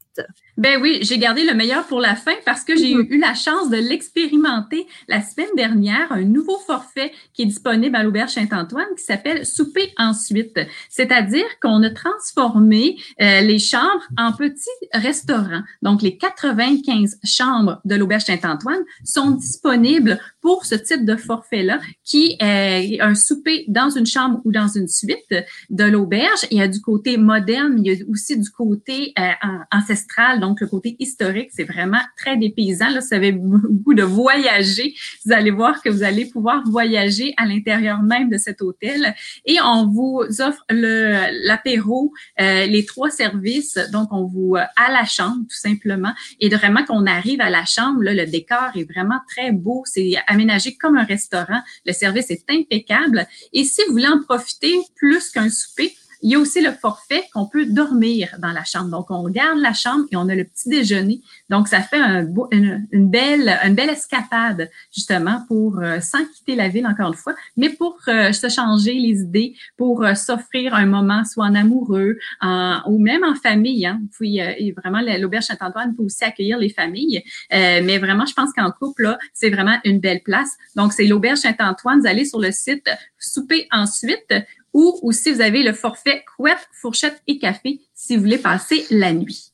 Ben 0.56 0.80
oui, 0.80 1.00
j'ai 1.02 1.18
gardé 1.18 1.44
le 1.44 1.56
meilleur 1.56 1.88
pour 1.88 2.00
la 2.00 2.16
fin 2.16 2.34
parce 2.46 2.64
que 2.64 2.78
j'ai 2.78 2.94
mhm. 2.94 3.08
eu 3.10 3.20
la 3.20 3.34
chance 3.34 3.72
de 3.72 3.78
l'expérimenter 3.78 4.86
la 5.08 5.22
semaine 5.22 5.50
dernière, 5.57 6.12
un 6.12 6.22
nouveau 6.22 6.60
forfait 6.60 7.12
qui 7.33 7.42
est 7.42 7.48
disponible 7.48 7.95
à 7.95 8.04
l'Auberge 8.04 8.31
Saint-Antoine 8.31 8.86
qui 8.95 9.04
s'appelle 9.04 9.48
Souper 9.48 9.92
ensuite. 9.98 10.60
C'est-à-dire 10.90 11.45
qu'on 11.60 11.81
a 11.81 11.90
transformé 11.90 12.98
euh, 13.19 13.42
les 13.42 13.57
chambres 13.57 14.04
en 14.16 14.31
petits 14.33 14.69
restaurants. 14.94 15.64
Donc, 15.81 16.04
les 16.04 16.18
95 16.18 17.19
chambres 17.24 17.81
de 17.83 17.95
l'Auberge 17.95 18.24
Saint-Antoine 18.24 18.83
sont 19.04 19.31
disponibles 19.31 20.19
pour 20.40 20.66
ce 20.66 20.76
type 20.76 21.04
de 21.04 21.16
forfait-là 21.16 21.80
qui 22.04 22.36
est 22.40 23.02
un 23.02 23.16
souper 23.16 23.66
dans 23.69 23.90
une 23.90 24.06
chambre 24.06 24.40
ou 24.45 24.52
dans 24.52 24.68
une 24.68 24.88
suite 24.88 25.33
de 25.69 25.83
l'auberge. 25.83 26.45
Il 26.52 26.60
y 26.60 26.62
a 26.62 26.68
du 26.68 26.81
côté 26.81 27.18
moderne, 27.18 27.74
mais 27.76 27.81
il 27.81 27.88
y 27.88 28.02
a 28.02 28.06
aussi 28.12 28.38
du 28.38 28.50
côté 28.52 29.14
euh, 29.18 29.31
ancestral 29.72 30.43
donc 30.44 30.59
le 30.59 30.68
côté 30.68 30.97
historique, 31.00 31.52
c'est 31.54 31.64
vraiment 31.64 32.02
très 32.18 32.35
dépaysant. 32.35 32.90
Là, 32.90 33.00
si 33.00 33.07
vous 33.07 33.16
avez 33.16 33.31
beaucoup 33.31 33.94
de 33.94 34.04
voyager, 34.04 34.94
vous 35.26 35.31
allez 35.31 35.52
voir 35.52 35.81
que 35.81 35.90
vous 35.90 36.04
allez 36.04 36.26
pouvoir 36.26 36.62
voyager 36.66 37.33
à 37.38 37.45
l'intérieur 37.45 38.02
même 38.02 38.30
de 38.30 38.38
cet 38.38 38.62
hôtel. 38.62 39.16
Et 39.45 39.57
on 39.64 39.88
vous 39.88 40.19
offre 40.40 40.66
l'apéro, 40.69 42.12
euh, 42.42 42.66
les 42.66 42.83
trois 42.85 43.09
services. 43.09 43.80
Donc, 43.94 44.09
on 44.12 44.26
vous 44.26 44.56
euh, 44.57 44.66
à 44.76 44.92
la 44.92 45.06
chambre, 45.06 45.44
tout 45.50 45.62
simplement. 45.69 46.14
Et 46.42 46.50
vraiment, 46.50 46.83
qu'on 46.83 47.06
arrive 47.06 47.40
à 47.40 47.50
la 47.50 47.64
chambre, 47.64 48.04
là, 48.04 48.14
le 48.14 48.26
décor 48.26 48.71
est 48.76 48.90
vraiment 48.94 49.21
très 49.30 49.54
beau. 49.54 49.83
C'est 49.85 50.16
aménagé 50.28 50.76
comme 50.76 50.97
un 50.97 51.06
restaurant. 51.06 51.62
Le 51.85 51.94
service 51.94 52.30
est 52.31 52.44
impeccable. 52.50 53.28
Et 53.54 53.64
si 53.64 53.81
vous 53.88 53.94
voulez 53.94 54.07
en 54.07 54.21
profiter 54.21 54.76
plus 54.95 55.30
qu'un 55.30 55.50
souper, 55.50 55.95
il 56.23 56.31
y 56.31 56.35
a 56.35 56.39
aussi 56.39 56.61
le 56.61 56.71
forfait 56.71 57.23
qu'on 57.33 57.45
peut 57.45 57.65
dormir 57.65 58.35
dans 58.39 58.51
la 58.51 58.63
chambre. 58.63 58.89
Donc, 58.89 59.11
on 59.11 59.30
garde 59.30 59.59
la 59.59 59.73
chambre 59.73 60.06
et 60.11 60.15
on 60.15 60.30
a 60.30 60.35
le 60.35 60.45
petit 60.45 60.69
déjeuner. 60.69 61.21
Donc, 61.49 61.68
ça 61.68 61.81
fait 61.81 61.99
un 61.99 62.25
une, 62.51 63.09
belle, 63.09 63.59
une 63.63 63.75
belle 63.75 63.89
escapade, 63.89 64.69
justement, 64.94 65.44
pour, 65.47 65.80
euh, 65.80 65.99
sans 65.99 66.25
quitter 66.25 66.56
la 66.56 66.69
ville, 66.69 66.87
encore 66.87 67.09
une 67.09 67.13
fois, 67.13 67.35
mais 67.57 67.69
pour 67.69 67.97
euh, 68.07 68.31
se 68.31 68.47
changer 68.49 68.94
les 68.94 69.21
idées, 69.21 69.56
pour 69.77 70.03
euh, 70.03 70.13
s'offrir 70.15 70.73
un 70.73 70.85
moment, 70.85 71.25
soit 71.25 71.45
en 71.45 71.56
amoureux, 71.56 72.18
en, 72.42 72.81
ou 72.87 72.99
même 72.99 73.23
en 73.23 73.35
famille. 73.35 73.85
Hein. 73.85 74.01
Puis, 74.18 74.37
et 74.37 74.71
vraiment, 74.71 75.01
l'Auberge 75.01 75.45
Saint-Antoine 75.45 75.95
peut 75.95 76.03
aussi 76.03 76.23
accueillir 76.23 76.57
les 76.57 76.69
familles. 76.69 77.21
mais 77.51 77.97
vraiment, 77.97 78.25
je 78.25 78.33
pense 78.33 78.51
qu'en 78.53 78.71
couple, 78.71 79.03
là, 79.03 79.18
c'est 79.33 79.49
vraiment 79.49 79.77
une 79.83 79.99
belle 79.99 80.21
place. 80.23 80.49
Donc, 80.75 80.94
c'est 80.94 81.06
l'Auberge 81.06 81.39
Saint-Antoine. 81.39 81.99
Vous 81.99 82.07
allez 82.07 82.25
sur 82.25 82.39
le 82.39 82.51
site 82.51 82.89
Souper 83.19 83.68
ensuite 83.71 84.33
ou 84.73 84.99
aussi 85.03 85.31
vous 85.31 85.42
avez 85.42 85.63
le 85.63 85.73
forfait 85.73 86.23
couette, 86.35 86.68
fourchette 86.71 87.21
et 87.27 87.37
café 87.39 87.81
si 87.94 88.15
vous 88.15 88.23
voulez 88.23 88.37
passer 88.37 88.85
la 88.89 89.13
nuit. 89.13 89.53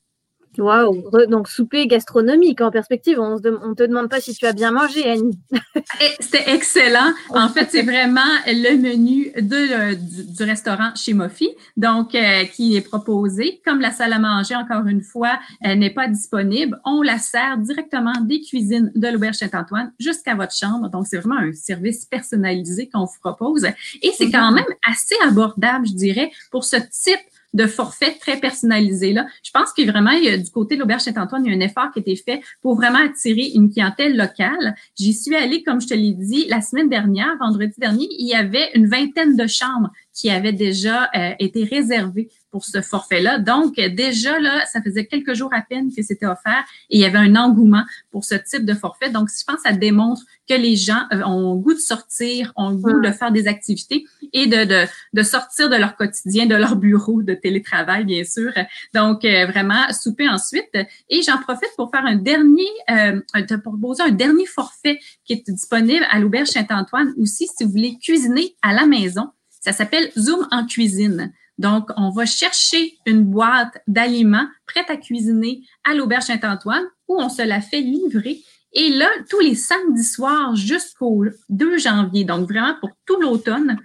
Waouh, 0.58 1.10
donc 1.28 1.48
souper 1.48 1.88
gastronomique 1.88 2.60
en 2.62 2.72
perspective. 2.72 3.20
On 3.20 3.36
ne 3.36 3.74
te 3.74 3.84
demande 3.84 4.10
pas 4.10 4.20
si 4.20 4.34
tu 4.34 4.46
as 4.46 4.54
bien 4.54 4.72
mangé, 4.72 5.10
Annie. 5.10 5.40
C'était 6.20 6.52
excellent. 6.52 7.14
En 7.30 7.50
fait, 7.50 7.68
c'est 7.70 7.84
vraiment 7.84 8.22
le 8.48 8.78
menu 8.78 9.32
de, 9.36 9.94
du, 9.94 10.44
restaurant 10.44 10.92
chez 10.96 11.14
Mofi, 11.14 11.50
donc 11.78 12.16
euh, 12.16 12.46
qui 12.46 12.76
est 12.76 12.82
proposé. 12.82 13.62
Comme 13.66 13.80
la 13.80 13.92
salle 13.92 14.14
à 14.14 14.20
manger, 14.20 14.56
encore 14.56 14.88
une 14.88 15.02
fois, 15.02 15.40
n'est 15.64 15.94
pas 15.94 16.08
disponible, 16.08 16.80
on 16.84 17.02
la 17.02 17.20
sert 17.20 17.58
directement 17.58 18.14
des 18.22 18.42
cuisines 18.42 18.92
de 18.96 19.08
l'Auberge 19.08 19.36
Saint-Antoine 19.36 19.94
jusqu'à 20.00 20.36
votre 20.36 20.54
chambre. 20.54 20.90
Donc, 20.90 21.08
c'est 21.08 21.18
vraiment 21.18 21.40
un 21.40 21.54
service 21.54 22.06
personnalisé 22.06 22.90
qu'on 22.90 23.06
vous 23.06 23.20
propose. 23.22 23.66
Et 24.02 24.12
c'est 24.18 24.32
quand 24.32 24.52
même 24.52 24.66
assez 24.86 25.16
abordable, 25.24 25.88
je 25.88 25.94
dirais, 25.94 26.32
pour 26.52 26.64
ce 26.64 26.78
type 26.78 27.20
de 27.54 27.66
forfait 27.66 28.16
très 28.20 28.40
personnalisé. 28.40 29.14
Là. 29.14 29.26
Je 29.44 29.52
pense 29.52 29.74
que 29.74 29.82
vraiment, 29.90 30.12
y 30.12 30.30
a, 30.30 30.38
du 30.38 30.50
côté 30.52 30.76
de 30.76 30.82
l'Auberge 30.82 31.02
Saint-Antoine, 31.02 31.46
il 31.46 31.52
y 31.52 31.54
a 31.54 31.58
un 31.58 31.62
effort 31.62 31.92
qui 31.92 32.00
a 32.00 32.02
été 32.02 32.16
fait 32.16 32.42
pour 32.62 32.76
vraiment 32.76 33.00
attirer 33.00 33.52
une 33.56 33.72
clientèle 33.72 34.16
locale. 34.16 34.76
J'y 34.98 35.14
suis 35.14 35.36
allée, 35.36 35.64
comme 35.64 35.82
je 35.82 35.88
te 35.88 35.94
l'ai 35.94 36.14
dit, 36.14 36.46
la 36.48 36.62
semaine 36.62 36.90
dernière, 36.90 37.38
vendredi 37.40 37.74
dernier, 37.78 38.08
il 38.18 38.28
y 38.28 38.36
avait 38.36 38.70
une 38.76 38.88
vingtaine 38.88 39.36
de 39.36 39.48
chambres 39.48 39.90
qui 40.20 40.30
avaient 40.30 40.52
déjà 40.52 41.10
euh, 41.16 41.32
été 41.40 41.64
réservées 41.64 42.28
pour 42.52 42.66
ce 42.66 42.82
forfait-là. 42.82 43.40
Donc, 43.40 43.76
déjà, 43.76 44.40
là, 44.40 44.66
ça 44.66 44.82
faisait 44.82 45.06
quelques 45.06 45.34
jours 45.34 45.54
à 45.54 45.62
peine 45.62 45.94
que 45.96 46.02
c'était 46.02 46.26
offert 46.26 46.66
et 46.90 46.98
il 46.98 47.00
y 47.00 47.06
avait 47.06 47.20
un 47.20 47.36
engouement 47.36 47.84
pour 48.12 48.26
ce 48.26 48.36
type 48.36 48.66
de 48.66 48.74
forfait. 48.74 49.10
Donc, 49.10 49.30
je 49.30 49.44
pense 49.46 49.58
que 49.58 49.70
ça 49.70 49.72
démontre 49.72 50.22
que 50.48 50.56
les 50.56 50.76
gens 50.76 51.04
euh, 51.14 51.22
ont 51.24 51.54
le 51.54 51.60
goût 51.60 51.74
de 51.74 51.80
sortir, 51.80 52.52
ont 52.58 52.72
le 52.72 52.78
goût 52.78 53.00
de 53.00 53.12
faire 53.12 53.32
des 53.32 53.48
activités 53.48 54.04
et 54.34 54.48
de, 54.48 54.66
de, 54.66 54.88
de, 55.14 55.24
sortir 55.24 55.70
de 55.70 55.76
leur 55.76 55.96
quotidien, 55.96 56.48
de 56.48 56.56
leur 56.56 56.76
bureau 56.76 57.22
de 57.22 57.34
télétravail, 57.34 58.04
bien 58.04 58.26
sûr. 58.26 58.52
Donc, 58.94 59.24
euh, 59.24 59.46
vraiment, 59.46 59.90
souper 59.94 60.28
ensuite. 60.28 60.76
Et 61.10 61.22
j'en 61.22 61.38
profite 61.38 61.70
pour 61.78 61.92
faire 61.92 62.06
un 62.06 62.16
dernier, 62.16 62.68
euh, 62.90 63.22
te 63.48 63.56
proposer 63.56 64.04
un 64.04 64.12
dernier 64.12 64.46
forfait 64.46 65.00
qui 65.24 65.34
est 65.34 65.50
disponible 65.50 66.06
à 66.10 66.20
l'Auberge 66.20 66.50
Saint-Antoine 66.50 67.14
aussi, 67.18 67.48
si 67.48 67.64
vous 67.64 67.72
voulez 67.72 67.98
cuisiner 68.00 68.56
à 68.62 68.74
la 68.74 68.86
maison. 68.86 69.30
Ça 69.60 69.74
s'appelle 69.74 70.12
Zoom 70.18 70.48
en 70.52 70.66
cuisine. 70.66 71.34
Donc, 71.58 71.90
on 71.98 72.10
va 72.10 72.26
chercher 72.26 72.98
une 73.06 73.24
boîte 73.26 73.82
d'aliments 73.88 74.48
prête 74.66 74.90
à 74.90 74.96
cuisiner 74.96 75.62
à 75.84 75.94
l'Auberge 75.94 76.24
Saint-Antoine 76.24 76.86
où 77.08 77.20
on 77.20 77.28
se 77.28 77.42
la 77.42 77.60
fait 77.60 77.82
livrer. 77.82 78.40
Et 78.72 78.90
là, 78.92 79.10
tous 79.30 79.40
les 79.40 79.56
samedis 79.56 80.04
soirs 80.04 80.56
jusqu'au 80.56 81.26
2 81.50 81.78
janvier, 81.78 82.24
donc 82.24 82.50
vraiment 82.50 82.76
pour 82.80 82.92
tout 83.06 83.20
l'automne, 83.20 83.78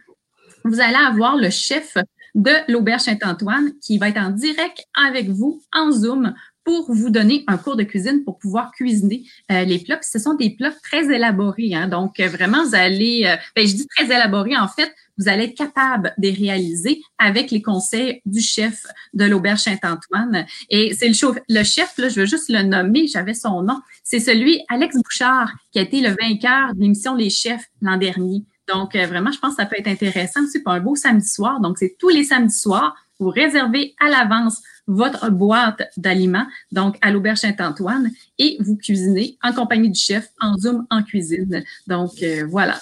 vous 0.64 0.80
allez 0.80 0.94
avoir 0.94 1.36
le 1.36 1.50
chef 1.50 1.96
de 2.34 2.52
l'Auberge 2.70 3.02
Saint-Antoine 3.02 3.72
qui 3.80 3.98
va 3.98 4.08
être 4.08 4.18
en 4.18 4.30
direct 4.30 4.84
avec 4.94 5.28
vous 5.28 5.62
en 5.72 5.90
Zoom 5.90 6.34
pour 6.64 6.92
vous 6.92 7.10
donner 7.10 7.44
un 7.46 7.58
cours 7.58 7.76
de 7.76 7.82
cuisine 7.82 8.24
pour 8.24 8.38
pouvoir 8.38 8.72
cuisiner 8.72 9.24
euh, 9.52 9.64
les 9.64 9.78
plats. 9.78 10.00
ce 10.02 10.18
sont 10.18 10.34
des 10.34 10.50
plats 10.50 10.72
très 10.82 11.14
élaborés. 11.14 11.74
Hein. 11.74 11.88
donc, 11.88 12.18
euh, 12.20 12.28
vraiment, 12.28 12.64
vous 12.64 12.74
allez, 12.74 13.24
euh, 13.26 13.36
ben, 13.54 13.66
je 13.66 13.74
dis 13.74 13.86
très 13.86 14.06
élaborés, 14.06 14.56
en 14.56 14.68
fait, 14.68 14.92
vous 15.18 15.28
allez 15.28 15.44
être 15.44 15.56
capable 15.56 16.14
de 16.18 16.28
les 16.28 16.34
réaliser 16.34 17.02
avec 17.18 17.50
les 17.50 17.62
conseils 17.62 18.20
du 18.26 18.40
chef 18.40 18.82
de 19.12 19.24
l'Auberge 19.24 19.60
Saint-Antoine. 19.60 20.46
Et 20.70 20.94
c'est 20.94 21.08
le, 21.08 21.14
le 21.48 21.62
chef, 21.62 21.96
là, 21.98 22.08
je 22.08 22.20
veux 22.20 22.26
juste 22.26 22.48
le 22.48 22.62
nommer, 22.62 23.06
j'avais 23.06 23.34
son 23.34 23.62
nom. 23.62 23.80
C'est 24.02 24.18
celui, 24.18 24.60
Alex 24.68 24.96
Bouchard, 24.96 25.52
qui 25.70 25.78
a 25.78 25.82
été 25.82 26.00
le 26.00 26.16
vainqueur 26.20 26.74
de 26.74 26.80
l'émission 26.80 27.14
Les 27.14 27.30
Chefs 27.30 27.66
l'an 27.82 27.96
dernier. 27.96 28.42
Donc, 28.68 28.96
vraiment, 28.96 29.30
je 29.30 29.38
pense 29.38 29.56
que 29.56 29.62
ça 29.62 29.66
peut 29.66 29.76
être 29.78 29.88
intéressant 29.88 30.42
aussi 30.44 30.60
pour 30.60 30.72
un 30.72 30.80
beau 30.80 30.96
samedi 30.96 31.28
soir. 31.28 31.60
Donc, 31.60 31.78
c'est 31.78 31.96
tous 31.98 32.08
les 32.08 32.24
samedis 32.24 32.58
soirs. 32.58 32.94
Vous 33.20 33.28
réservez 33.28 33.94
à 34.00 34.08
l'avance 34.08 34.60
votre 34.86 35.30
boîte 35.30 35.82
d'aliments, 35.96 36.46
donc 36.72 36.96
à 37.00 37.10
l'Auberge 37.10 37.38
Saint-Antoine, 37.38 38.10
et 38.38 38.56
vous 38.60 38.76
cuisinez 38.76 39.38
en 39.42 39.52
compagnie 39.52 39.90
du 39.90 39.98
chef 39.98 40.28
en 40.40 40.56
Zoom 40.56 40.86
en 40.90 41.02
cuisine. 41.02 41.64
Donc, 41.86 42.10
euh, 42.22 42.46
voilà. 42.48 42.78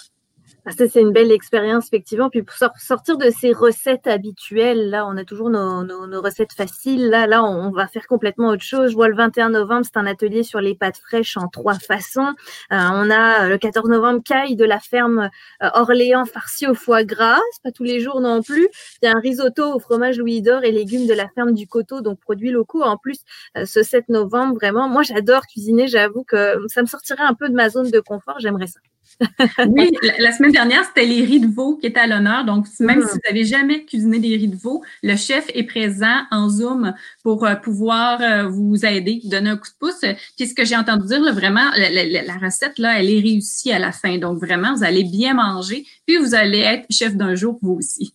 Ça, 0.70 0.86
c'est 0.88 1.00
une 1.00 1.10
belle 1.10 1.32
expérience, 1.32 1.86
effectivement. 1.88 2.30
Puis 2.30 2.44
pour 2.44 2.54
sortir 2.78 3.18
de 3.18 3.30
ces 3.30 3.52
recettes 3.52 4.06
habituelles, 4.06 4.90
là, 4.90 5.04
on 5.08 5.16
a 5.16 5.24
toujours 5.24 5.50
nos, 5.50 5.82
nos, 5.82 6.22
recettes 6.22 6.52
faciles. 6.52 7.08
Là, 7.08 7.26
là, 7.26 7.42
on 7.42 7.72
va 7.72 7.88
faire 7.88 8.06
complètement 8.06 8.48
autre 8.50 8.62
chose. 8.62 8.92
Je 8.92 8.94
vois 8.94 9.08
le 9.08 9.16
21 9.16 9.50
novembre, 9.50 9.84
c'est 9.84 9.98
un 9.98 10.06
atelier 10.06 10.44
sur 10.44 10.60
les 10.60 10.76
pâtes 10.76 10.98
fraîches 10.98 11.36
en 11.36 11.48
trois 11.48 11.74
façons. 11.74 12.32
Euh, 12.70 12.76
on 12.92 13.10
a 13.10 13.46
euh, 13.46 13.48
le 13.48 13.58
14 13.58 13.88
novembre, 13.90 14.22
caille 14.24 14.54
de 14.54 14.64
la 14.64 14.78
ferme 14.78 15.30
euh, 15.64 15.68
Orléans 15.74 16.26
farci 16.26 16.68
au 16.68 16.74
foie 16.74 17.02
gras. 17.02 17.40
C'est 17.54 17.62
pas 17.64 17.72
tous 17.72 17.84
les 17.84 17.98
jours 17.98 18.20
non 18.20 18.40
plus. 18.40 18.68
Il 19.02 19.06
y 19.06 19.08
a 19.08 19.16
un 19.16 19.20
risotto 19.20 19.74
au 19.74 19.80
fromage 19.80 20.18
Louis 20.18 20.42
d'Or 20.42 20.62
et 20.62 20.70
légumes 20.70 21.08
de 21.08 21.14
la 21.14 21.28
ferme 21.28 21.54
du 21.54 21.66
Coteau, 21.66 22.02
donc 22.02 22.20
produits 22.20 22.50
locaux. 22.50 22.84
En 22.84 22.96
plus, 22.96 23.18
ce 23.64 23.82
7 23.82 24.08
novembre, 24.10 24.54
vraiment, 24.54 24.88
moi, 24.88 25.02
j'adore 25.02 25.42
cuisiner. 25.48 25.88
J'avoue 25.88 26.22
que 26.22 26.56
ça 26.68 26.82
me 26.82 26.86
sortirait 26.86 27.24
un 27.24 27.34
peu 27.34 27.48
de 27.48 27.54
ma 27.54 27.68
zone 27.68 27.90
de 27.90 28.00
confort. 28.00 28.38
J'aimerais 28.38 28.68
ça 28.68 28.78
oui, 29.68 29.90
la, 30.18 30.32
semaine 30.32 30.52
dernière, 30.52 30.84
c'était 30.84 31.06
les 31.06 31.24
riz 31.24 31.40
de 31.40 31.46
veau 31.46 31.76
qui 31.76 31.86
étaient 31.86 32.00
à 32.00 32.06
l'honneur. 32.06 32.44
Donc, 32.44 32.66
même 32.80 33.02
si 33.02 33.12
vous 33.12 33.20
n'avez 33.28 33.44
jamais 33.44 33.84
cuisiné 33.84 34.18
des 34.18 34.36
riz 34.36 34.48
de 34.48 34.56
veau, 34.56 34.82
le 35.02 35.16
chef 35.16 35.46
est 35.54 35.64
présent 35.64 36.22
en 36.30 36.48
Zoom 36.48 36.94
pour 37.22 37.44
euh, 37.46 37.54
pouvoir 37.54 38.20
euh, 38.20 38.48
vous 38.48 38.84
aider, 38.84 39.20
donner 39.24 39.50
un 39.50 39.56
coup 39.56 39.68
de 39.68 39.78
pouce. 39.78 40.04
Puis, 40.36 40.48
ce 40.48 40.54
que 40.54 40.64
j'ai 40.64 40.76
entendu 40.76 41.06
dire, 41.06 41.20
vraiment, 41.34 41.70
la, 41.76 42.38
recette, 42.38 42.78
là, 42.78 42.98
elle 42.98 43.10
est 43.10 43.20
réussie 43.20 43.72
à 43.72 43.78
la 43.78 43.92
fin. 43.92 44.18
Donc, 44.18 44.38
vraiment, 44.38 44.74
vous 44.74 44.84
allez 44.84 45.04
bien 45.04 45.34
manger, 45.34 45.84
puis 46.06 46.16
vous 46.16 46.34
allez 46.34 46.60
être 46.60 46.86
chef 46.90 47.16
d'un 47.16 47.34
jour, 47.34 47.58
vous 47.62 47.74
aussi. 47.74 48.14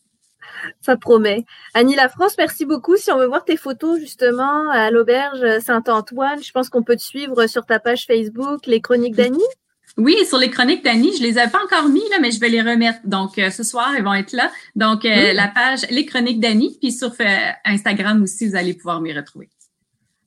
Ça 0.81 0.97
promet. 0.97 1.45
Annie 1.73 1.95
Lafrance, 1.95 2.37
merci 2.37 2.65
beaucoup. 2.65 2.97
Si 2.97 3.11
on 3.11 3.17
veut 3.17 3.27
voir 3.27 3.45
tes 3.45 3.57
photos 3.57 3.99
justement 3.99 4.69
à 4.71 4.91
l'auberge 4.91 5.59
Saint-Antoine, 5.59 6.43
je 6.43 6.51
pense 6.51 6.69
qu'on 6.69 6.83
peut 6.83 6.95
te 6.95 7.01
suivre 7.01 7.47
sur 7.47 7.65
ta 7.65 7.79
page 7.79 8.05
Facebook, 8.05 8.65
les 8.65 8.81
chroniques 8.81 9.15
d'Annie. 9.15 9.39
Oui, 9.97 10.15
sur 10.27 10.37
les 10.37 10.51
chroniques 10.51 10.83
d'Annie, 10.83 11.11
je 11.17 11.23
les 11.23 11.39
avais 11.39 11.49
pas 11.49 11.63
encore 11.63 11.89
mis, 11.89 12.07
là, 12.11 12.17
mais 12.21 12.29
je 12.29 12.39
vais 12.39 12.49
les 12.49 12.61
remettre. 12.61 12.99
Donc, 13.03 13.39
euh, 13.39 13.49
ce 13.49 13.63
soir, 13.63 13.93
ils 13.97 14.03
vont 14.03 14.13
être 14.13 14.31
là. 14.31 14.51
Donc, 14.75 15.05
euh, 15.05 15.33
la 15.33 15.47
page 15.47 15.87
Les 15.89 16.05
chroniques 16.05 16.39
d'Annie, 16.39 16.77
puis 16.79 16.91
sur 16.91 17.11
euh, 17.19 17.51
Instagram 17.65 18.21
aussi, 18.21 18.47
vous 18.47 18.55
allez 18.55 18.75
pouvoir 18.75 19.01
m'y 19.01 19.11
retrouver. 19.11 19.49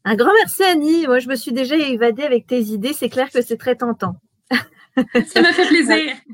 Un 0.04 0.16
grand 0.16 0.32
merci, 0.34 0.64
Annie. 0.64 1.06
Moi, 1.06 1.20
je 1.20 1.28
me 1.28 1.36
suis 1.36 1.52
déjà 1.52 1.76
évadée 1.76 2.24
avec 2.24 2.48
tes 2.48 2.60
idées. 2.60 2.92
C'est 2.92 3.08
clair 3.10 3.30
que 3.30 3.42
c'est 3.42 3.58
très 3.58 3.76
tentant. 3.76 4.16
Ça 5.26 5.40
me 5.40 5.52
fait 5.52 5.68
plaisir. 5.68 6.16